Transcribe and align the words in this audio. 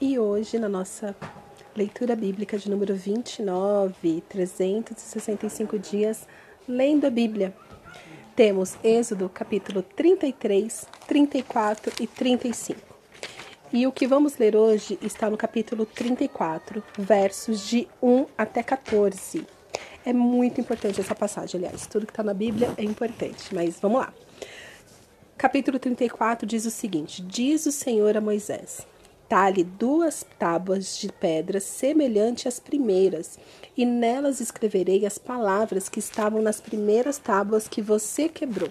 E 0.00 0.16
hoje, 0.16 0.60
na 0.60 0.68
nossa 0.68 1.16
leitura 1.74 2.14
bíblica 2.14 2.56
de 2.56 2.70
número 2.70 2.94
29, 2.94 4.22
365 4.28 5.76
dias 5.76 6.24
lendo 6.68 7.04
a 7.04 7.10
Bíblia, 7.10 7.52
temos 8.36 8.76
Êxodo 8.84 9.28
capítulo 9.28 9.82
33, 9.82 10.86
34 11.04 11.92
e 12.00 12.06
35. 12.06 12.80
E 13.72 13.88
o 13.88 13.92
que 13.92 14.06
vamos 14.06 14.38
ler 14.38 14.54
hoje 14.54 14.96
está 15.02 15.28
no 15.28 15.36
capítulo 15.36 15.84
34, 15.84 16.80
versos 16.96 17.66
de 17.66 17.88
1 18.00 18.26
até 18.38 18.62
14. 18.62 19.44
É 20.06 20.12
muito 20.12 20.60
importante 20.60 21.00
essa 21.00 21.14
passagem, 21.16 21.58
aliás, 21.58 21.88
tudo 21.88 22.06
que 22.06 22.12
está 22.12 22.22
na 22.22 22.34
Bíblia 22.34 22.72
é 22.76 22.84
importante, 22.84 23.52
mas 23.52 23.80
vamos 23.80 24.02
lá. 24.02 24.14
Capítulo 25.36 25.76
34 25.76 26.46
diz 26.46 26.66
o 26.66 26.70
seguinte: 26.70 27.20
Diz 27.20 27.66
o 27.66 27.72
Senhor 27.72 28.16
a 28.16 28.20
Moisés: 28.20 28.86
Talhe 29.28 29.62
duas 29.62 30.24
tábuas 30.38 30.96
de 30.96 31.12
pedra 31.12 31.60
semelhantes 31.60 32.46
às 32.46 32.58
primeiras, 32.58 33.38
e 33.76 33.84
nelas 33.84 34.40
escreverei 34.40 35.04
as 35.04 35.18
palavras 35.18 35.88
que 35.88 35.98
estavam 35.98 36.40
nas 36.40 36.60
primeiras 36.60 37.18
tábuas 37.18 37.68
que 37.68 37.82
você 37.82 38.28
quebrou. 38.28 38.70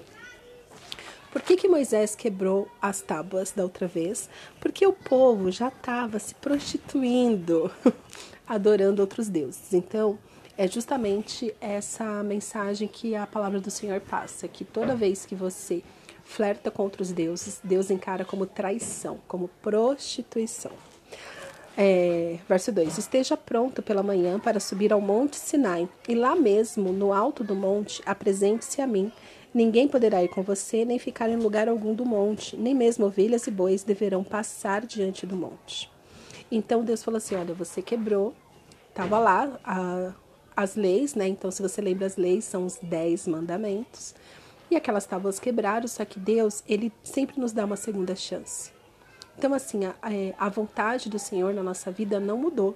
Por 1.31 1.43
que, 1.43 1.55
que 1.55 1.67
Moisés 1.67 2.15
quebrou 2.15 2.67
as 2.81 3.01
tábuas 3.01 3.51
da 3.51 3.61
outra 3.61 3.85
vez? 3.85 4.27
Porque 4.59 4.87
o 4.87 4.93
povo 4.93 5.51
já 5.51 5.67
estava 5.67 6.17
se 6.17 6.33
prostituindo, 6.33 7.69
adorando 8.47 9.01
outros 9.03 9.29
deuses. 9.29 9.71
Então, 9.71 10.17
é 10.57 10.67
justamente 10.67 11.53
essa 11.61 12.23
mensagem 12.23 12.87
que 12.87 13.15
a 13.15 13.27
palavra 13.27 13.59
do 13.59 13.69
Senhor 13.69 14.01
passa, 14.01 14.47
que 14.47 14.65
toda 14.65 14.95
vez 14.95 15.23
que 15.23 15.35
você 15.35 15.83
flerta 16.27 16.69
contra 16.69 17.01
os 17.01 17.11
deuses, 17.11 17.59
Deus 17.63 17.89
encara 17.89 18.25
como 18.25 18.45
traição, 18.45 19.19
como 19.27 19.49
prostituição. 19.61 20.71
É, 21.75 22.37
verso 22.47 22.71
2: 22.71 22.97
Esteja 22.97 23.37
pronto 23.37 23.81
pela 23.81 24.03
manhã 24.03 24.39
para 24.39 24.59
subir 24.59 24.91
ao 24.91 24.99
monte 24.99 25.37
Sinai, 25.37 25.87
e 26.07 26.15
lá 26.15 26.35
mesmo, 26.35 26.91
no 26.91 27.13
alto 27.13 27.43
do 27.43 27.55
monte, 27.55 28.01
apresente-se 28.05 28.81
a 28.81 28.87
mim. 28.87 29.11
Ninguém 29.53 29.87
poderá 29.87 30.23
ir 30.23 30.27
com 30.27 30.43
você, 30.43 30.83
nem 30.83 30.99
ficar 30.99 31.29
em 31.29 31.37
lugar 31.37 31.69
algum 31.69 31.93
do 31.93 32.05
monte, 32.05 32.55
nem 32.57 32.75
mesmo 32.75 33.05
ovelhas 33.05 33.47
e 33.47 33.51
bois 33.51 33.83
deverão 33.83 34.23
passar 34.23 34.85
diante 34.85 35.25
do 35.25 35.35
monte. 35.35 35.89
Então 36.51 36.83
Deus 36.83 37.03
falou 37.03 37.17
assim: 37.17 37.35
Olha, 37.35 37.53
você 37.53 37.81
quebrou, 37.81 38.33
estava 38.89 39.17
lá 39.17 39.59
a, 39.63 40.13
as 40.55 40.75
leis, 40.75 41.15
né? 41.15 41.27
Então, 41.27 41.49
se 41.51 41.61
você 41.61 41.81
lembra, 41.81 42.05
as 42.05 42.17
leis 42.17 42.43
são 42.43 42.65
os 42.65 42.77
dez 42.81 43.27
mandamentos. 43.27 44.13
E 44.69 44.75
aquelas 44.75 45.05
tábuas 45.05 45.39
quebraram, 45.39 45.87
só 45.87 46.03
que 46.03 46.19
Deus, 46.19 46.63
ele 46.67 46.91
sempre 47.03 47.39
nos 47.39 47.53
dá 47.53 47.65
uma 47.65 47.77
segunda 47.77 48.15
chance. 48.15 48.71
Então, 49.37 49.53
assim, 49.53 49.85
a, 49.85 49.95
é, 50.11 50.33
a 50.37 50.49
vontade 50.49 51.09
do 51.09 51.17
Senhor 51.19 51.53
na 51.53 51.63
nossa 51.63 51.91
vida 51.91 52.19
não 52.19 52.37
mudou. 52.37 52.75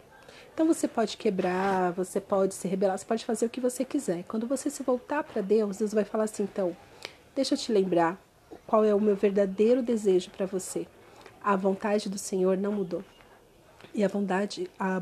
Então, 0.54 0.66
você 0.68 0.88
pode 0.88 1.18
quebrar, 1.18 1.92
você 1.92 2.22
pode 2.22 2.54
se 2.54 2.68
rebelar, 2.68 2.98
você 2.98 3.06
pode 3.06 3.26
fazer 3.26 3.46
o 3.46 3.50
que 3.50 3.60
você 3.60 3.84
quiser. 3.84 4.24
Quando 4.28 4.48
você 4.48 4.70
se 4.70 4.84
voltar 4.84 5.24
para 5.24 5.42
Deus, 5.42 5.78
Deus 5.78 5.94
vai 5.94 6.06
falar 6.06 6.26
assim: 6.26 6.44
então, 6.44 6.76
deixa 7.36 7.56
eu 7.56 7.58
te 7.58 7.72
lembrar 7.72 8.22
qual 8.68 8.86
é 8.86 8.94
o 8.94 9.02
meu 9.02 9.16
verdadeiro 9.16 9.82
desejo 9.82 10.30
para 10.30 10.46
você. 10.46 10.88
A 11.44 11.56
vontade 11.56 12.10
do 12.10 12.18
Senhor 12.18 12.58
não 12.58 12.72
mudou. 12.72 13.04
E 13.94 14.04
a 14.04 14.08
vontade, 14.08 14.70
a 14.80 15.02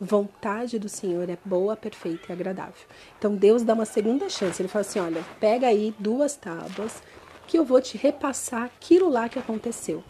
vontade 0.00 0.78
do 0.78 0.88
Senhor 0.88 1.28
é 1.28 1.38
boa, 1.44 1.76
perfeita 1.76 2.26
e 2.28 2.32
agradável. 2.32 2.86
Então 3.18 3.34
Deus 3.34 3.62
dá 3.62 3.74
uma 3.74 3.84
segunda 3.84 4.28
chance. 4.28 4.60
Ele 4.60 4.68
fala 4.68 4.82
assim: 4.82 5.00
olha, 5.00 5.24
pega 5.40 5.66
aí 5.66 5.94
duas 5.98 6.36
tábuas 6.36 7.02
que 7.46 7.58
eu 7.58 7.64
vou 7.64 7.80
te 7.80 7.96
repassar 7.96 8.64
aquilo 8.64 9.08
lá 9.08 9.28
que 9.28 9.38
aconteceu. 9.38 10.02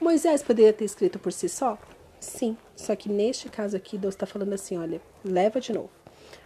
Moisés 0.00 0.42
poderia 0.42 0.72
ter 0.72 0.84
escrito 0.84 1.18
por 1.18 1.32
si 1.32 1.48
só? 1.48 1.78
Sim, 2.18 2.56
só 2.76 2.94
que 2.94 3.08
neste 3.08 3.48
caso 3.48 3.76
aqui 3.76 3.96
Deus 3.96 4.14
está 4.14 4.26
falando 4.26 4.52
assim: 4.52 4.76
olha, 4.76 5.00
leva 5.24 5.60
de 5.60 5.72
novo. 5.72 5.90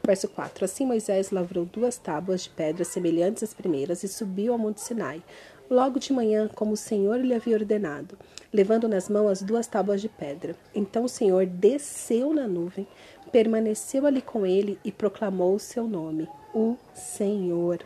Verso 0.05 0.29
4: 0.29 0.65
Assim 0.65 0.87
Moisés 0.87 1.31
lavrou 1.31 1.65
duas 1.65 1.97
tábuas 1.97 2.45
de 2.45 2.51
pedra 2.51 2.85
semelhantes 2.85 3.43
às 3.43 3.55
primeiras 3.55 4.03
e 4.03 4.09
subiu 4.09 4.53
ao 4.53 4.59
Monte 4.59 4.81
Sinai. 4.81 5.23
Logo 5.69 5.99
de 5.99 6.13
manhã, 6.13 6.49
como 6.55 6.73
o 6.73 6.77
Senhor 6.77 7.19
lhe 7.19 7.35
havia 7.35 7.57
ordenado, 7.57 8.17
levando 8.53 8.89
nas 8.89 9.09
mãos 9.09 9.29
as 9.31 9.43
duas 9.43 9.67
tábuas 9.67 10.01
de 10.01 10.09
pedra. 10.09 10.55
Então 10.73 11.05
o 11.05 11.09
Senhor 11.09 11.45
desceu 11.45 12.33
na 12.33 12.47
nuvem, 12.47 12.87
permaneceu 13.33 14.07
ali 14.07 14.23
com 14.23 14.47
ele 14.47 14.79
e 14.85 14.93
proclamou 14.93 15.57
o 15.57 15.61
seu 15.61 15.89
nome, 15.89 16.29
o 16.55 16.77
Senhor. 16.95 17.81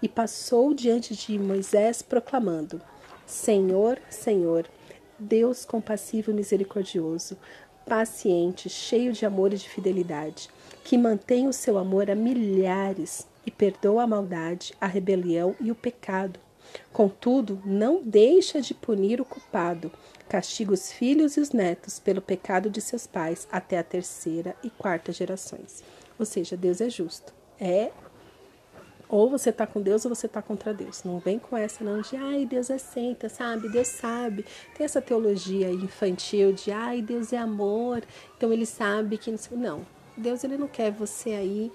E 0.00 0.08
passou 0.08 0.72
diante 0.72 1.14
de 1.14 1.38
Moisés, 1.38 2.00
proclamando: 2.00 2.80
Senhor, 3.26 3.98
Senhor, 4.08 4.66
Deus 5.18 5.66
compassivo 5.66 6.30
e 6.30 6.34
misericordioso, 6.34 7.36
paciente, 7.84 8.70
cheio 8.70 9.12
de 9.12 9.26
amor 9.26 9.52
e 9.52 9.58
de 9.58 9.68
fidelidade, 9.68 10.48
que 10.82 10.96
mantém 10.96 11.46
o 11.46 11.52
seu 11.52 11.76
amor 11.76 12.10
a 12.10 12.14
milhares 12.14 13.28
e 13.44 13.50
perdoa 13.50 14.04
a 14.04 14.06
maldade, 14.06 14.72
a 14.80 14.86
rebelião 14.86 15.54
e 15.60 15.70
o 15.70 15.74
pecado 15.74 16.45
Contudo, 16.92 17.60
não 17.64 18.02
deixa 18.02 18.60
de 18.60 18.74
punir 18.74 19.20
o 19.20 19.24
culpado, 19.24 19.90
castiga 20.28 20.72
os 20.72 20.90
filhos 20.90 21.36
e 21.36 21.40
os 21.40 21.50
netos 21.50 21.98
pelo 21.98 22.20
pecado 22.20 22.70
de 22.70 22.80
seus 22.80 23.06
pais 23.06 23.46
até 23.50 23.78
a 23.78 23.84
terceira 23.84 24.56
e 24.62 24.70
quarta 24.70 25.12
gerações. 25.12 25.82
Ou 26.18 26.24
seja, 26.24 26.56
Deus 26.56 26.80
é 26.80 26.88
justo. 26.88 27.34
É 27.58 27.90
ou 29.08 29.30
você 29.30 29.50
está 29.50 29.66
com 29.66 29.80
Deus 29.80 30.04
ou 30.04 30.14
você 30.14 30.26
está 30.26 30.42
contra 30.42 30.74
Deus. 30.74 31.04
Não 31.04 31.18
vem 31.18 31.38
com 31.38 31.56
essa 31.56 31.84
não 31.84 32.00
de 32.00 32.16
ai, 32.16 32.44
Deus 32.44 32.70
aceita, 32.70 33.28
sabe? 33.28 33.68
Deus 33.68 33.88
sabe. 33.88 34.44
Tem 34.76 34.84
essa 34.84 35.00
teologia 35.00 35.70
infantil 35.70 36.52
de 36.52 36.72
ai, 36.72 37.00
Deus 37.02 37.32
é 37.32 37.38
amor, 37.38 38.02
então 38.36 38.52
ele 38.52 38.66
sabe 38.66 39.16
que 39.16 39.32
não. 39.52 39.86
Deus 40.16 40.42
ele 40.42 40.56
não 40.56 40.66
quer 40.66 40.90
você 40.90 41.30
aí 41.30 41.70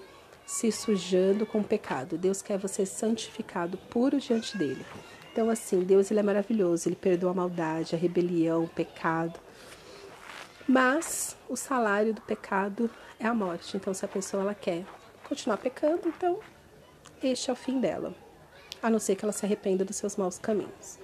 se 0.46 0.70
sujando 0.70 1.46
com 1.46 1.60
o 1.60 1.64
pecado. 1.64 2.18
Deus 2.18 2.42
quer 2.42 2.58
você 2.58 2.84
santificado, 2.84 3.76
puro 3.90 4.18
diante 4.18 4.56
dele. 4.56 4.84
Então, 5.32 5.48
assim, 5.48 5.80
Deus 5.80 6.10
ele 6.10 6.20
é 6.20 6.22
maravilhoso, 6.22 6.88
ele 6.88 6.96
perdoa 6.96 7.30
a 7.30 7.34
maldade, 7.34 7.94
a 7.94 7.98
rebelião, 7.98 8.64
o 8.64 8.68
pecado. 8.68 9.40
Mas 10.68 11.36
o 11.48 11.56
salário 11.56 12.12
do 12.12 12.20
pecado 12.20 12.90
é 13.18 13.26
a 13.26 13.34
morte. 13.34 13.76
Então, 13.76 13.94
se 13.94 14.04
a 14.04 14.08
pessoa 14.08 14.42
ela 14.42 14.54
quer 14.54 14.84
continuar 15.26 15.56
pecando, 15.56 16.08
então 16.08 16.38
este 17.22 17.48
é 17.48 17.52
o 17.52 17.56
fim 17.56 17.80
dela. 17.80 18.14
A 18.82 18.90
não 18.90 18.98
ser 18.98 19.14
que 19.16 19.24
ela 19.24 19.32
se 19.32 19.44
arrependa 19.44 19.84
dos 19.84 19.96
seus 19.96 20.16
maus 20.16 20.38
caminhos. 20.38 20.98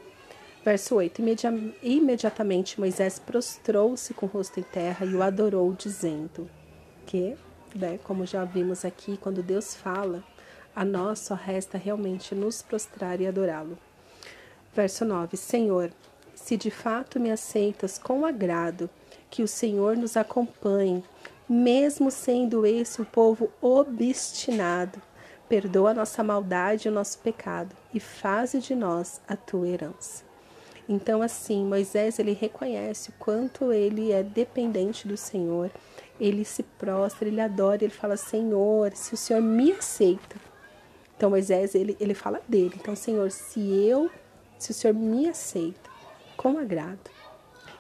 Verso 0.65 0.97
8: 0.97 1.23
Imediatamente 1.83 2.79
Moisés 2.79 3.19
prostrou-se 3.19 4.13
com 4.13 4.27
o 4.27 4.29
rosto 4.29 4.61
em 4.61 4.65
terra 4.65 5.07
e 5.07 5.15
o 5.15 5.23
adorou, 5.23 5.73
dizendo: 5.73 6.51
Que 7.07 7.37
né? 7.75 7.99
Como 8.05 8.27
já 8.27 8.45
vimos 8.45 8.85
aqui, 8.85 9.17
quando 9.17 9.43
Deus 9.43 9.75
fala, 9.75 10.23
a 10.75 10.85
nós 10.85 11.19
só 11.19 11.35
resta 11.35 11.77
realmente 11.77 12.35
nos 12.35 12.63
prostrar 12.63 13.21
e 13.21 13.27
adorá-lo. 13.27 13.77
Verso 14.75 15.05
9: 15.05 15.37
Senhor, 15.37 15.91
se 16.35 16.57
de 16.57 16.71
fato 16.71 17.19
me 17.19 17.31
aceitas 17.31 17.99
com 17.99 18.25
agrado, 18.25 18.89
que 19.31 19.43
o 19.43 19.49
Senhor 19.49 19.97
nos 19.97 20.17
acompanhe, 20.17 21.03
mesmo 21.49 22.11
sendo 22.11 22.65
esse 22.65 23.03
um 23.03 23.05
povo 23.05 23.51
obstinado, 23.61 25.03
perdoa 25.49 25.95
nossa 25.95 26.23
maldade 26.23 26.87
e 26.87 26.91
o 26.91 26.95
nosso 26.95 27.19
pecado 27.19 27.75
e 27.93 27.99
faze 27.99 28.61
de 28.61 28.75
nós 28.75 29.21
a 29.27 29.35
tua 29.35 29.67
herança. 29.69 30.23
Então, 30.89 31.21
assim, 31.21 31.65
Moisés 31.65 32.19
ele 32.19 32.33
reconhece 32.33 33.11
o 33.11 33.15
quanto 33.19 33.73
ele 33.73 34.11
é 34.11 34.23
dependente 34.23 35.07
do 35.07 35.17
Senhor 35.17 35.71
ele 36.21 36.45
se 36.45 36.63
prostra, 36.63 37.29
ele 37.29 37.41
adora, 37.41 37.85
ele 37.85 37.93
fala: 37.93 38.17
Senhor, 38.17 38.93
se 38.95 39.15
o 39.15 39.17
Senhor 39.17 39.43
me 39.43 39.73
aceita. 39.73 40.37
Então 41.17 41.31
Moisés, 41.31 41.75
ele, 41.75 41.97
ele 41.99 42.15
fala 42.15 42.41
dele. 42.49 42.75
Então, 42.77 42.95
Senhor, 42.95 43.31
se 43.31 43.61
eu, 43.61 44.11
se 44.59 44.71
o 44.71 44.75
Senhor 44.75 44.95
me 44.95 45.29
aceita, 45.29 45.91
com 46.37 46.57
agrado, 46.57 47.11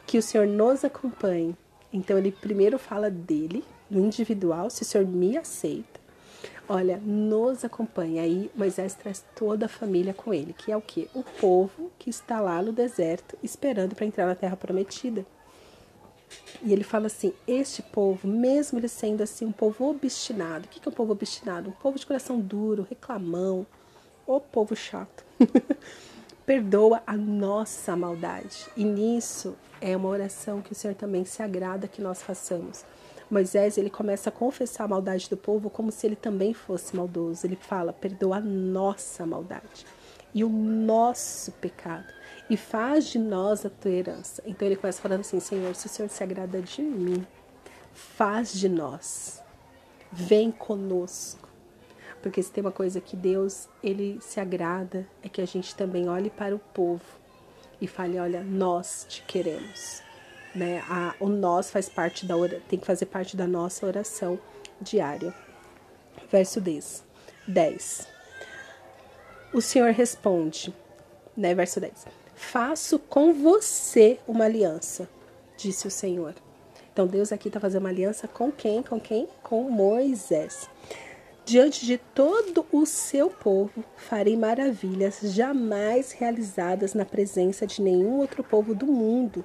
que 0.06 0.18
o 0.18 0.22
Senhor 0.22 0.46
nos 0.46 0.84
acompanhe. 0.84 1.56
Então, 1.92 2.18
ele 2.18 2.32
primeiro 2.32 2.78
fala 2.78 3.08
dele, 3.08 3.64
do 3.88 4.00
individual, 4.00 4.68
se 4.68 4.82
o 4.82 4.84
Senhor 4.84 5.06
me 5.06 5.36
aceita. 5.36 6.00
Olha, 6.68 6.98
nos 6.98 7.64
acompanha. 7.64 8.22
Aí 8.22 8.50
Moisés 8.54 8.94
traz 8.94 9.24
toda 9.34 9.66
a 9.66 9.68
família 9.68 10.12
com 10.12 10.34
ele, 10.34 10.52
que 10.52 10.70
é 10.70 10.76
o 10.76 10.82
que? 10.82 11.08
O 11.14 11.22
povo 11.22 11.90
que 11.98 12.10
está 12.10 12.40
lá 12.40 12.60
no 12.60 12.72
deserto 12.72 13.38
esperando 13.42 13.94
para 13.94 14.04
entrar 14.04 14.26
na 14.26 14.34
terra 14.34 14.56
prometida. 14.56 15.24
E 16.62 16.72
ele 16.72 16.84
fala 16.84 17.06
assim: 17.06 17.32
este 17.46 17.82
povo, 17.82 18.26
mesmo 18.26 18.78
ele 18.78 18.88
sendo 18.88 19.22
assim 19.22 19.44
um 19.44 19.52
povo 19.52 19.88
obstinado, 19.88 20.66
o 20.66 20.68
que 20.68 20.86
é 20.86 20.90
um 20.90 20.94
povo 20.94 21.12
obstinado? 21.12 21.70
Um 21.70 21.72
povo 21.72 21.98
de 21.98 22.06
coração 22.06 22.40
duro, 22.40 22.86
reclamão, 22.88 23.66
o 24.26 24.40
povo 24.40 24.74
chato. 24.76 25.24
Perdoa 26.44 27.02
a 27.06 27.16
nossa 27.16 27.94
maldade. 27.94 28.66
E 28.76 28.84
nisso 28.84 29.54
é 29.80 29.96
uma 29.96 30.08
oração 30.08 30.62
que 30.62 30.72
o 30.72 30.74
Senhor 30.74 30.94
também 30.94 31.24
se 31.24 31.42
agrada 31.42 31.86
que 31.86 32.00
nós 32.00 32.22
façamos. 32.22 32.84
Moisés 33.30 33.76
ele 33.76 33.90
começa 33.90 34.30
a 34.30 34.32
confessar 34.32 34.84
a 34.84 34.88
maldade 34.88 35.28
do 35.28 35.36
povo 35.36 35.68
como 35.68 35.92
se 35.92 36.06
ele 36.06 36.16
também 36.16 36.54
fosse 36.54 36.96
maldoso. 36.96 37.46
Ele 37.46 37.56
fala: 37.56 37.92
perdoa 37.92 38.36
a 38.36 38.40
nossa 38.40 39.26
maldade 39.26 39.86
e 40.34 40.42
o 40.44 40.48
nosso 40.48 41.52
pecado. 41.52 42.17
E 42.50 42.56
faz 42.56 43.06
de 43.06 43.18
nós 43.18 43.64
a 43.64 43.70
tua 43.70 43.90
herança. 43.90 44.42
Então 44.46 44.66
ele 44.66 44.76
começa 44.76 45.00
falando 45.00 45.20
assim: 45.20 45.40
Senhor, 45.40 45.74
se 45.74 45.86
o 45.86 45.88
Senhor 45.88 46.08
se 46.08 46.22
agrada 46.22 46.60
de 46.60 46.82
mim, 46.82 47.26
faz 47.92 48.52
de 48.52 48.68
nós, 48.68 49.42
vem 50.10 50.50
conosco. 50.50 51.48
Porque 52.22 52.42
se 52.42 52.50
tem 52.50 52.62
uma 52.62 52.72
coisa 52.72 53.00
que 53.00 53.16
Deus 53.16 53.68
ele 53.82 54.18
se 54.20 54.40
agrada 54.40 55.06
é 55.22 55.28
que 55.28 55.40
a 55.40 55.46
gente 55.46 55.74
também 55.74 56.08
olhe 56.08 56.30
para 56.30 56.54
o 56.54 56.58
povo 56.58 57.04
e 57.80 57.86
fale: 57.86 58.18
olha, 58.18 58.42
nós 58.42 59.06
te 59.08 59.22
queremos. 59.22 60.02
Né? 60.54 60.82
A, 60.88 61.14
o 61.20 61.28
nós 61.28 61.70
faz 61.70 61.88
parte 61.88 62.26
da 62.26 62.34
tem 62.68 62.78
que 62.78 62.86
fazer 62.86 63.06
parte 63.06 63.36
da 63.36 63.46
nossa 63.46 63.86
oração 63.86 64.38
diária. 64.80 65.32
Verso 66.30 66.60
10. 66.60 67.04
10. 67.46 68.08
O 69.52 69.60
Senhor 69.60 69.92
responde, 69.92 70.74
né? 71.36 71.54
Verso 71.54 71.80
10. 71.80 72.06
Faço 72.38 73.00
com 73.00 73.34
você 73.34 74.20
uma 74.26 74.44
aliança, 74.44 75.08
disse 75.56 75.88
o 75.88 75.90
Senhor. 75.90 76.34
Então 76.92 77.04
Deus 77.04 77.32
aqui 77.32 77.48
está 77.48 77.58
fazendo 77.58 77.82
uma 77.82 77.88
aliança 77.90 78.28
com 78.28 78.50
quem? 78.50 78.80
Com 78.80 78.98
quem? 78.98 79.28
Com 79.42 79.68
Moisés. 79.68 80.70
Diante 81.44 81.84
de 81.84 81.98
todo 81.98 82.64
o 82.70 82.86
seu 82.86 83.28
povo 83.28 83.84
farei 83.96 84.36
maravilhas 84.36 85.18
jamais 85.20 86.12
realizadas 86.12 86.94
na 86.94 87.04
presença 87.04 87.66
de 87.66 87.82
nenhum 87.82 88.18
outro 88.20 88.44
povo 88.44 88.72
do 88.72 88.86
mundo. 88.86 89.44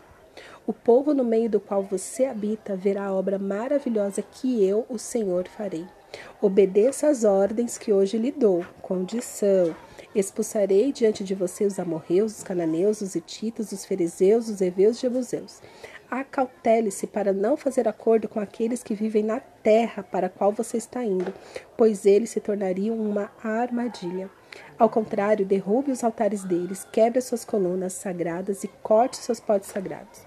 O 0.65 0.71
povo 0.71 1.15
no 1.15 1.25
meio 1.25 1.49
do 1.49 1.59
qual 1.59 1.81
você 1.81 2.25
habita 2.25 2.75
verá 2.75 3.07
a 3.07 3.13
obra 3.13 3.39
maravilhosa 3.39 4.21
que 4.21 4.63
eu, 4.63 4.85
o 4.87 4.99
Senhor, 4.99 5.47
farei. 5.47 5.85
Obedeça 6.39 7.07
às 7.07 7.23
ordens 7.23 7.75
que 7.77 7.91
hoje 7.91 8.19
lhe 8.19 8.31
dou. 8.31 8.63
Condição: 8.81 9.75
expulsarei 10.15 10.91
diante 10.91 11.23
de 11.23 11.35
você 11.35 11.65
os 11.65 11.79
amorreus, 11.79 12.37
os 12.37 12.43
cananeus, 12.43 13.01
os 13.01 13.15
hititas, 13.15 13.71
os 13.71 13.85
fariseus, 13.85 14.49
os 14.49 14.61
heveus 14.61 14.97
e 14.97 15.01
jebuseus 15.01 15.61
acautele-se 16.19 17.07
para 17.07 17.33
não 17.33 17.57
fazer 17.57 17.87
acordo 17.87 18.27
com 18.27 18.39
aqueles 18.39 18.83
que 18.83 18.93
vivem 18.93 19.23
na 19.23 19.39
terra 19.39 20.03
para 20.03 20.27
a 20.27 20.29
qual 20.29 20.51
você 20.51 20.77
está 20.77 21.03
indo, 21.03 21.33
pois 21.75 22.05
eles 22.05 22.29
se 22.29 22.39
tornariam 22.39 22.95
uma 22.95 23.31
armadilha. 23.43 24.29
Ao 24.77 24.87
contrário, 24.87 25.43
derrube 25.43 25.91
os 25.91 26.03
altares 26.03 26.43
deles, 26.43 26.85
quebre 26.91 27.19
suas 27.19 27.43
colunas 27.43 27.93
sagradas 27.93 28.63
e 28.63 28.67
corte 28.83 29.17
seus 29.17 29.39
potes 29.39 29.69
sagrados. 29.69 30.21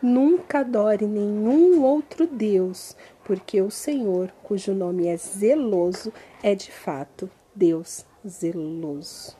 Nunca 0.00 0.60
adore 0.60 1.06
nenhum 1.06 1.82
outro 1.82 2.24
Deus, 2.26 2.96
porque 3.24 3.60
o 3.60 3.70
Senhor, 3.70 4.32
cujo 4.44 4.72
nome 4.72 5.08
é 5.08 5.16
zeloso, 5.16 6.12
é 6.40 6.54
de 6.54 6.70
fato 6.70 7.28
Deus 7.54 8.06
zeloso. 8.26 9.36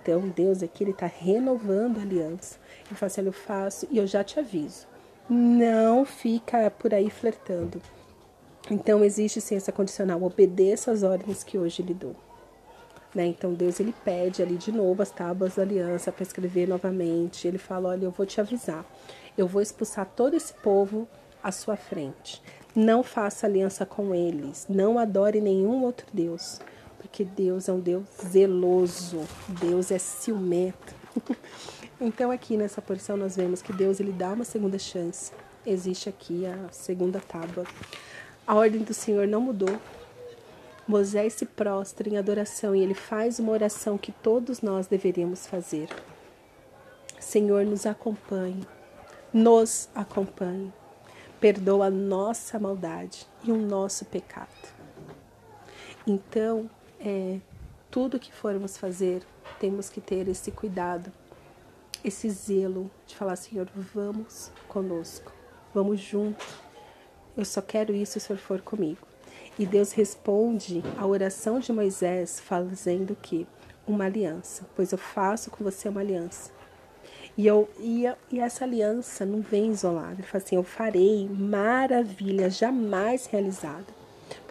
Então, 0.00 0.28
Deus 0.28 0.62
aqui 0.62 0.84
ele 0.84 0.90
está 0.90 1.06
renovando 1.06 1.98
a 1.98 2.02
aliança. 2.02 2.58
Ele 2.86 2.94
fala 2.94 3.06
assim: 3.06 3.24
Eu 3.24 3.32
faço 3.32 3.86
e 3.90 3.98
eu 3.98 4.06
já 4.06 4.24
te 4.24 4.38
aviso 4.38 4.86
não 5.28 6.04
fica 6.04 6.70
por 6.70 6.92
aí 6.92 7.10
flertando. 7.10 7.80
Então 8.70 9.04
existe 9.04 9.40
sim 9.40 9.56
essa 9.56 9.72
condicional, 9.72 10.22
obedeça 10.22 10.90
as 10.90 11.02
ordens 11.02 11.42
que 11.42 11.58
hoje 11.58 11.82
lhe 11.82 11.94
dou. 11.94 12.14
Né? 13.14 13.26
Então 13.26 13.52
Deus 13.52 13.80
ele 13.80 13.94
pede 14.04 14.42
ali 14.42 14.56
de 14.56 14.72
novo 14.72 15.02
as 15.02 15.10
tábuas 15.10 15.56
da 15.56 15.62
aliança 15.62 16.12
para 16.12 16.22
escrever 16.22 16.68
novamente. 16.68 17.46
Ele 17.46 17.58
fala: 17.58 17.90
Olha, 17.90 18.04
eu 18.04 18.10
vou 18.10 18.26
te 18.26 18.40
avisar, 18.40 18.84
eu 19.36 19.46
vou 19.46 19.60
expulsar 19.60 20.06
todo 20.06 20.34
esse 20.34 20.52
povo 20.54 21.08
à 21.42 21.50
sua 21.50 21.76
frente. 21.76 22.42
Não 22.74 23.02
faça 23.02 23.46
aliança 23.46 23.84
com 23.84 24.14
eles, 24.14 24.66
não 24.68 24.98
adore 24.98 25.40
nenhum 25.40 25.82
outro 25.82 26.06
Deus, 26.12 26.58
porque 27.02 27.24
Deus 27.24 27.68
é 27.68 27.72
um 27.72 27.80
Deus 27.80 28.04
zeloso, 28.24 29.20
Deus 29.60 29.90
é 29.90 29.98
ciumento. 29.98 30.94
Então 32.04 32.32
aqui 32.32 32.56
nessa 32.56 32.82
porção 32.82 33.16
nós 33.16 33.36
vemos 33.36 33.62
que 33.62 33.72
Deus 33.72 34.00
ele 34.00 34.10
dá 34.10 34.32
uma 34.32 34.44
segunda 34.44 34.76
chance. 34.76 35.30
Existe 35.64 36.08
aqui 36.08 36.44
a 36.44 36.68
segunda 36.72 37.20
tábua. 37.20 37.64
A 38.44 38.56
ordem 38.56 38.82
do 38.82 38.92
Senhor 38.92 39.28
não 39.28 39.40
mudou. 39.40 39.78
Moisés 40.88 41.34
se 41.34 41.46
prostra 41.46 42.08
em 42.08 42.16
adoração 42.16 42.74
e 42.74 42.80
ele 42.80 42.94
faz 42.94 43.38
uma 43.38 43.52
oração 43.52 43.96
que 43.96 44.10
todos 44.10 44.62
nós 44.62 44.88
deveríamos 44.88 45.46
fazer. 45.46 45.88
Senhor, 47.20 47.64
nos 47.64 47.86
acompanhe, 47.86 48.66
nos 49.32 49.88
acompanhe, 49.94 50.72
perdoa 51.40 51.86
a 51.86 51.90
nossa 51.90 52.58
maldade 52.58 53.28
e 53.44 53.52
o 53.52 53.56
nosso 53.56 54.04
pecado. 54.06 54.48
Então, 56.04 56.68
é, 57.04 57.38
tudo 57.90 58.18
que 58.18 58.32
formos 58.32 58.76
fazer, 58.76 59.22
temos 59.60 59.90
que 59.90 60.00
ter 60.00 60.28
esse 60.28 60.50
cuidado 60.50 61.12
esse 62.04 62.28
zelo 62.30 62.90
de 63.06 63.14
falar, 63.14 63.36
Senhor, 63.36 63.68
vamos 63.74 64.50
conosco, 64.68 65.32
vamos 65.72 66.00
junto. 66.00 66.44
Eu 67.36 67.44
só 67.44 67.62
quero 67.62 67.94
isso 67.94 68.12
se 68.12 68.18
o 68.18 68.20
Senhor 68.20 68.38
for 68.38 68.60
comigo. 68.60 69.06
E 69.58 69.64
Deus 69.64 69.92
responde 69.92 70.82
à 70.98 71.06
oração 71.06 71.60
de 71.60 71.72
Moisés, 71.72 72.40
fazendo 72.40 73.14
que 73.14 73.46
uma 73.86 74.04
aliança, 74.04 74.66
pois 74.74 74.92
eu 74.92 74.98
faço 74.98 75.50
com 75.50 75.62
você 75.62 75.88
uma 75.88 76.00
aliança. 76.00 76.50
E, 77.36 77.46
eu, 77.46 77.68
e, 77.78 78.04
e 78.30 78.40
essa 78.40 78.64
aliança 78.64 79.24
não 79.24 79.40
vem 79.40 79.70
isolada. 79.70 80.14
Ele 80.14 80.22
fala 80.22 80.42
assim: 80.44 80.56
Eu 80.56 80.62
farei 80.62 81.28
maravilha 81.28 82.50
jamais 82.50 83.26
realizada. 83.26 84.01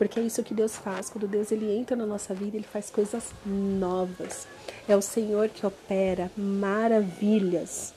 Porque 0.01 0.19
é 0.19 0.23
isso 0.23 0.41
que 0.41 0.55
Deus 0.55 0.77
faz. 0.77 1.11
Quando 1.11 1.27
Deus 1.27 1.51
ele 1.51 1.71
entra 1.71 1.95
na 1.95 2.07
nossa 2.07 2.33
vida, 2.33 2.57
ele 2.57 2.65
faz 2.65 2.89
coisas 2.89 3.35
novas. 3.45 4.47
É 4.89 4.95
o 4.95 5.01
Senhor 5.01 5.47
que 5.47 5.63
opera 5.63 6.31
maravilhas 6.35 7.93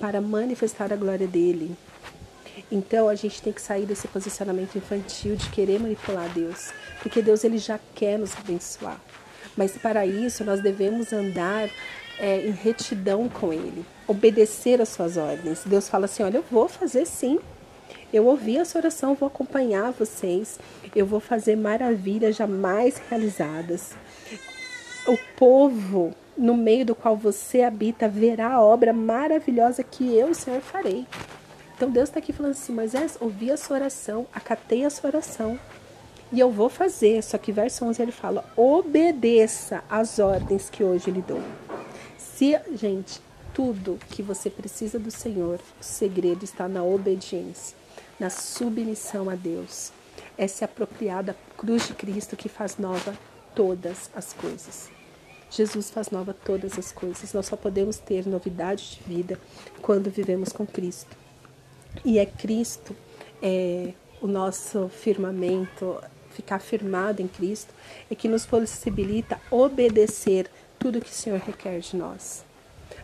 para 0.00 0.20
manifestar 0.20 0.92
a 0.92 0.96
glória 0.96 1.28
dele. 1.28 1.76
Então 2.72 3.08
a 3.08 3.14
gente 3.14 3.40
tem 3.40 3.52
que 3.52 3.62
sair 3.62 3.86
desse 3.86 4.08
posicionamento 4.08 4.74
infantil 4.76 5.36
de 5.36 5.48
querer 5.50 5.78
manipular 5.78 6.28
Deus, 6.30 6.72
porque 7.00 7.22
Deus 7.22 7.44
ele 7.44 7.56
já 7.56 7.78
quer 7.94 8.18
nos 8.18 8.36
abençoar. 8.36 9.00
Mas 9.56 9.78
para 9.78 10.04
isso 10.04 10.42
nós 10.42 10.60
devemos 10.60 11.12
andar 11.12 11.70
é, 12.18 12.48
em 12.48 12.50
retidão 12.50 13.28
com 13.28 13.52
Ele, 13.52 13.86
obedecer 14.08 14.80
às 14.80 14.88
suas 14.88 15.16
ordens. 15.16 15.62
Deus 15.64 15.88
fala 15.88 16.06
assim: 16.06 16.24
olha, 16.24 16.38
eu 16.38 16.44
vou 16.50 16.68
fazer 16.68 17.06
sim. 17.06 17.38
Eu 18.12 18.26
ouvi 18.26 18.58
a 18.58 18.64
sua 18.64 18.80
oração, 18.80 19.14
vou 19.14 19.26
acompanhar 19.26 19.92
vocês. 19.92 20.58
Eu 20.94 21.06
vou 21.06 21.20
fazer 21.20 21.56
maravilhas 21.56 22.36
jamais 22.36 23.00
realizadas 23.08 23.94
o 25.06 25.18
povo 25.36 26.14
no 26.36 26.56
meio 26.56 26.86
do 26.86 26.94
qual 26.94 27.16
você 27.16 27.62
habita 27.62 28.08
verá 28.08 28.54
a 28.54 28.62
obra 28.62 28.92
maravilhosa 28.92 29.82
que 29.82 30.16
eu, 30.16 30.32
Senhor, 30.34 30.60
farei. 30.60 31.06
Então 31.74 31.90
Deus 31.90 32.08
está 32.08 32.20
aqui 32.20 32.32
falando 32.32 32.52
assim, 32.52 32.72
Moisés, 32.72 33.18
ouvi 33.20 33.50
a 33.50 33.56
sua 33.56 33.76
oração, 33.76 34.26
acatei 34.32 34.84
a 34.84 34.90
sua 34.90 35.08
oração. 35.08 35.58
E 36.32 36.40
eu 36.40 36.50
vou 36.50 36.68
fazer, 36.68 37.22
só 37.22 37.36
que 37.36 37.52
verso 37.52 37.84
11 37.84 38.00
ele 38.00 38.12
fala, 38.12 38.44
obedeça 38.56 39.84
às 39.90 40.18
ordens 40.18 40.70
que 40.70 40.82
hoje 40.82 41.10
lhe 41.10 41.20
dou. 41.20 41.42
Se, 42.16 42.58
gente, 42.74 43.20
tudo 43.52 43.98
que 44.08 44.22
você 44.22 44.48
precisa 44.48 44.98
do 44.98 45.10
Senhor, 45.10 45.58
o 45.80 45.84
segredo 45.84 46.44
está 46.44 46.66
na 46.66 46.82
obediência, 46.82 47.76
na 48.22 48.30
submissão 48.30 49.28
a 49.28 49.34
Deus. 49.34 49.90
É 50.38 50.46
se 50.46 50.64
apropriar 50.64 51.24
da 51.24 51.34
cruz 51.58 51.88
de 51.88 51.94
Cristo 51.94 52.36
que 52.36 52.48
faz 52.48 52.78
nova 52.78 53.18
todas 53.52 54.08
as 54.14 54.32
coisas. 54.32 54.88
Jesus 55.50 55.90
faz 55.90 56.08
nova 56.10 56.32
todas 56.32 56.78
as 56.78 56.92
coisas. 56.92 57.32
Nós 57.32 57.46
só 57.46 57.56
podemos 57.56 57.98
ter 57.98 58.24
novidade 58.26 58.92
de 58.92 59.14
vida 59.14 59.40
quando 59.82 60.08
vivemos 60.08 60.50
com 60.50 60.64
Cristo. 60.64 61.16
E 62.04 62.20
é 62.20 62.24
Cristo 62.24 62.94
é, 63.42 63.92
o 64.20 64.28
nosso 64.28 64.88
firmamento, 64.88 66.00
ficar 66.30 66.60
firmado 66.60 67.20
em 67.20 67.26
Cristo, 67.26 67.74
é 68.08 68.14
que 68.14 68.28
nos 68.28 68.46
possibilita 68.46 69.40
obedecer 69.50 70.48
tudo 70.78 71.00
que 71.00 71.10
o 71.10 71.14
Senhor 71.14 71.40
requer 71.40 71.80
de 71.80 71.96
nós. 71.96 72.44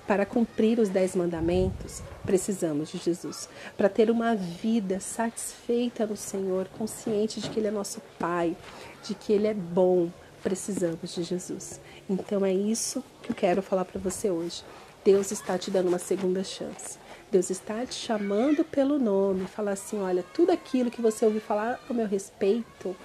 Para 0.09 0.25
cumprir 0.25 0.79
os 0.79 0.89
dez 0.89 1.15
mandamentos, 1.15 2.03
precisamos 2.25 2.91
de 2.91 2.97
Jesus. 2.97 3.47
Para 3.77 3.91
ter 3.91 4.11
uma 4.11 4.35
vida 4.35 5.01
satisfeita 5.01 6.07
no 6.07 6.17
Senhor, 6.17 6.67
consciente 6.79 7.43
de 7.43 7.51
que 7.51 7.61
Ele 7.61 7.67
é 7.67 7.71
nosso 7.71 8.01
Pai, 8.19 8.57
de 9.05 9.15
que 9.15 9.35
Ele 9.35 9.47
é 9.47 9.53
bom, 9.53 10.09
precisamos 10.43 11.15
de 11.15 11.23
Jesus. 11.23 11.79
Então 12.09 12.43
é 12.43 12.55
isso 12.55 13.05
que 13.23 13.33
eu 13.33 13.37
quero 13.37 13.61
falar 13.61 13.85
para 13.85 14.01
você 14.01 14.31
hoje. 14.31 14.65
Deus 15.05 15.31
está 15.31 15.59
te 15.59 15.71
dando 15.71 15.89
uma 15.89 15.99
segunda 15.99 16.43
chance. 16.43 16.97
Deus 17.31 17.51
está 17.51 17.85
te 17.85 17.95
chamando 17.95 18.65
pelo 18.65 18.99
nome, 18.99 19.45
falar 19.45 19.73
assim, 19.73 20.01
olha, 20.01 20.25
tudo 20.33 20.51
aquilo 20.51 20.91
que 20.91 21.03
você 21.03 21.27
ouviu 21.27 21.43
falar 21.43 21.79
a 21.87 21.93
meu 21.93 22.07
respeito 22.07 22.97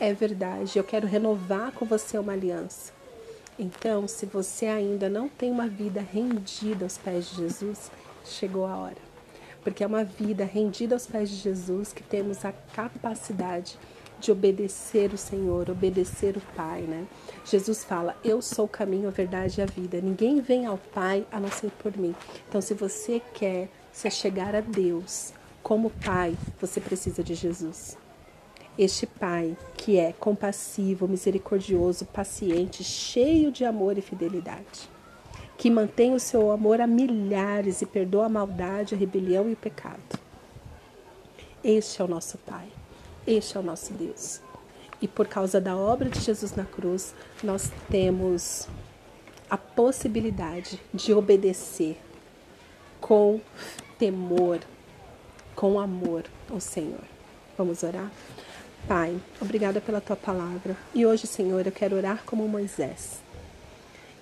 é 0.00 0.14
verdade. 0.14 0.78
Eu 0.78 0.84
quero 0.84 1.06
renovar 1.06 1.70
com 1.72 1.84
você 1.84 2.16
uma 2.16 2.32
aliança. 2.32 2.93
Então, 3.58 4.08
se 4.08 4.26
você 4.26 4.66
ainda 4.66 5.08
não 5.08 5.28
tem 5.28 5.50
uma 5.50 5.68
vida 5.68 6.00
rendida 6.00 6.84
aos 6.84 6.98
pés 6.98 7.30
de 7.30 7.36
Jesus, 7.36 7.90
chegou 8.24 8.66
a 8.66 8.76
hora. 8.76 9.14
Porque 9.62 9.84
é 9.84 9.86
uma 9.86 10.04
vida 10.04 10.44
rendida 10.44 10.94
aos 10.94 11.06
pés 11.06 11.30
de 11.30 11.36
Jesus 11.36 11.92
que 11.92 12.02
temos 12.02 12.44
a 12.44 12.52
capacidade 12.52 13.78
de 14.20 14.32
obedecer 14.32 15.12
o 15.12 15.18
Senhor, 15.18 15.70
obedecer 15.70 16.36
o 16.36 16.40
Pai, 16.56 16.82
né? 16.82 17.06
Jesus 17.44 17.84
fala: 17.84 18.16
Eu 18.24 18.42
sou 18.42 18.64
o 18.64 18.68
caminho, 18.68 19.08
a 19.08 19.10
verdade 19.10 19.60
e 19.60 19.62
a 19.62 19.66
vida. 19.66 20.00
Ninguém 20.00 20.40
vem 20.40 20.66
ao 20.66 20.78
Pai 20.78 21.26
a 21.30 21.38
não 21.38 21.50
ser 21.50 21.70
por 21.70 21.96
mim. 21.96 22.14
Então, 22.48 22.60
se 22.60 22.74
você 22.74 23.20
quer 23.32 23.68
se 23.92 24.10
chegar 24.10 24.54
a 24.54 24.60
Deus 24.60 25.32
como 25.62 25.90
Pai, 25.90 26.36
você 26.60 26.80
precisa 26.80 27.22
de 27.22 27.34
Jesus. 27.34 27.96
Este 28.76 29.06
Pai 29.06 29.56
que 29.76 29.98
é 29.98 30.12
compassivo, 30.12 31.06
misericordioso, 31.06 32.06
paciente, 32.06 32.82
cheio 32.82 33.52
de 33.52 33.64
amor 33.64 33.96
e 33.98 34.00
fidelidade, 34.00 34.88
que 35.56 35.70
mantém 35.70 36.14
o 36.14 36.18
seu 36.18 36.50
amor 36.50 36.80
a 36.80 36.86
milhares 36.86 37.82
e 37.82 37.86
perdoa 37.86 38.26
a 38.26 38.28
maldade, 38.28 38.94
a 38.94 38.98
rebelião 38.98 39.48
e 39.48 39.52
o 39.52 39.56
pecado. 39.56 40.18
Este 41.62 42.02
é 42.02 42.04
o 42.04 42.08
nosso 42.08 42.36
Pai, 42.38 42.66
este 43.26 43.56
é 43.56 43.60
o 43.60 43.62
nosso 43.62 43.92
Deus. 43.92 44.40
E 45.00 45.06
por 45.06 45.28
causa 45.28 45.60
da 45.60 45.76
obra 45.76 46.08
de 46.08 46.18
Jesus 46.18 46.56
na 46.56 46.64
cruz, 46.64 47.14
nós 47.42 47.70
temos 47.90 48.66
a 49.48 49.56
possibilidade 49.56 50.80
de 50.92 51.12
obedecer 51.12 51.96
com 53.00 53.40
temor, 53.98 54.60
com 55.54 55.78
amor 55.78 56.24
ao 56.50 56.58
Senhor. 56.58 57.04
Vamos 57.56 57.82
orar? 57.82 58.10
Pai, 58.86 59.18
obrigada 59.40 59.80
pela 59.80 59.98
tua 59.98 60.14
palavra. 60.14 60.76
E 60.94 61.06
hoje, 61.06 61.26
Senhor, 61.26 61.64
eu 61.64 61.72
quero 61.72 61.96
orar 61.96 62.22
como 62.26 62.46
Moisés. 62.46 63.18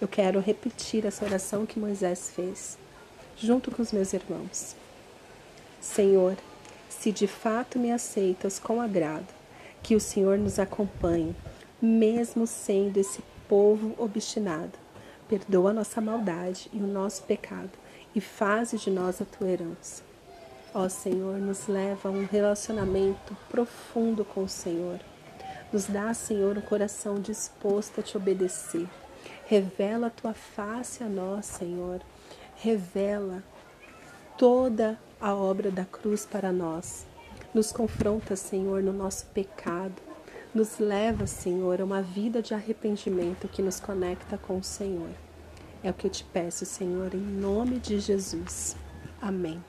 Eu 0.01 0.07
quero 0.07 0.39
repetir 0.39 1.05
essa 1.05 1.25
oração 1.25 1.67
que 1.67 1.81
Moisés 1.81 2.31
fez, 2.31 2.79
junto 3.37 3.73
com 3.73 3.83
os 3.83 3.91
meus 3.91 4.13
irmãos. 4.13 4.77
Senhor, 5.81 6.37
se 6.89 7.11
de 7.11 7.27
fato 7.27 7.77
me 7.77 7.91
aceitas 7.91 8.61
com 8.61 8.81
agrado, 8.81 9.27
que 9.83 9.97
o 9.97 10.01
Senhor 10.01 10.39
nos 10.39 10.61
acompanhe, 10.61 11.35
mesmo 11.81 12.47
sendo 12.47 12.99
esse 12.99 13.21
povo 13.49 13.97
obstinado. 13.99 14.79
Perdoa 15.29 15.71
a 15.71 15.75
nossa 15.75 16.01
maldade 16.01 16.71
e 16.73 16.79
o 16.79 16.87
nosso 16.87 17.25
pecado 17.25 17.73
e 18.15 18.21
faze 18.21 18.79
de 18.79 18.91
nós 18.91 19.21
a 19.21 19.25
tua 19.25 19.49
herança. 19.49 20.12
Ó 20.75 20.89
Senhor, 20.89 21.39
nos 21.39 21.67
leva 21.67 22.09
a 22.09 22.13
um 22.13 22.25
relacionamento 22.25 23.37
profundo 23.51 24.25
com 24.25 24.45
o 24.45 24.49
Senhor. 24.49 25.01
Nos 25.71 25.87
dá, 25.87 26.15
Senhor, 26.15 26.57
um 26.57 26.63
coração 26.63 27.21
disposto 27.21 28.01
a 28.01 28.03
te 28.03 28.17
obedecer. 28.17 28.89
Revela 29.47 30.07
a 30.07 30.11
tua 30.11 30.33
face 30.33 31.05
a 31.05 31.09
nós, 31.09 31.45
Senhor. 31.47 32.01
Revela 32.57 33.43
toda 34.39 34.99
a 35.21 35.35
obra 35.35 35.71
da 35.71 35.85
cruz 35.85 36.25
para 36.25 36.51
nós. 36.51 37.07
Nos 37.53 37.71
confronta, 37.71 38.35
Senhor, 38.35 38.83
no 38.83 38.93
nosso 38.93 39.27
pecado. 39.27 40.01
Nos 40.55 40.79
leva, 40.79 41.27
Senhor, 41.27 41.81
a 41.81 41.85
uma 41.85 42.03
vida 42.03 42.41
de 42.41 42.55
arrependimento 42.55 43.49
que 43.49 43.63
nos 43.63 43.79
conecta 43.79 44.39
com 44.39 44.59
o 44.59 44.65
Senhor. 44.65 45.11
É 45.83 45.91
o 45.91 45.95
que 45.95 46.07
eu 46.07 46.11
te 46.11 46.25
peço, 46.25 46.65
Senhor, 46.65 47.15
em 47.15 47.19
nome 47.19 47.79
de 47.79 47.99
Jesus. 47.99 48.77
Amém. 49.21 49.63